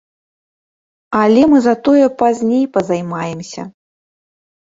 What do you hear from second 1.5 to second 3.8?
мы затое пазней пазаймаемся.